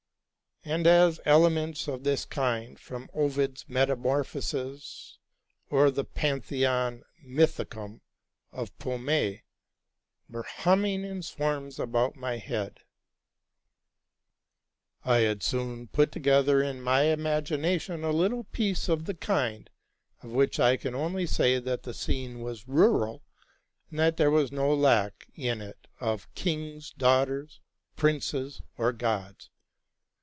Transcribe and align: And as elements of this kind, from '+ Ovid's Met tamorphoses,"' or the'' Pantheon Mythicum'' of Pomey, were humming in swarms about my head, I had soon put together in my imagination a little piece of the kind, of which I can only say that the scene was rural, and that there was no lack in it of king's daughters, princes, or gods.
And 0.63 0.85
as 0.85 1.19
elements 1.25 1.87
of 1.87 2.03
this 2.03 2.23
kind, 2.23 2.79
from 2.79 3.09
'+ 3.11 3.13
Ovid's 3.15 3.67
Met 3.67 3.87
tamorphoses,"' 3.87 5.17
or 5.71 5.89
the'' 5.89 6.03
Pantheon 6.21 7.01
Mythicum'' 7.25 8.01
of 8.51 8.71
Pomey, 8.77 9.41
were 10.29 10.43
humming 10.43 11.03
in 11.03 11.23
swarms 11.23 11.79
about 11.79 12.15
my 12.15 12.37
head, 12.37 12.81
I 15.03 15.21
had 15.21 15.41
soon 15.41 15.87
put 15.87 16.11
together 16.11 16.61
in 16.61 16.79
my 16.79 17.05
imagination 17.05 18.03
a 18.03 18.11
little 18.11 18.43
piece 18.43 18.87
of 18.87 19.05
the 19.05 19.15
kind, 19.15 19.67
of 20.21 20.29
which 20.29 20.59
I 20.59 20.77
can 20.77 20.93
only 20.93 21.25
say 21.25 21.57
that 21.57 21.81
the 21.81 21.93
scene 21.95 22.39
was 22.39 22.67
rural, 22.67 23.23
and 23.89 23.97
that 23.97 24.17
there 24.17 24.29
was 24.29 24.51
no 24.51 24.71
lack 24.75 25.25
in 25.33 25.59
it 25.59 25.87
of 25.99 26.31
king's 26.35 26.91
daughters, 26.91 27.61
princes, 27.95 28.61
or 28.77 28.93
gods. 28.93 29.47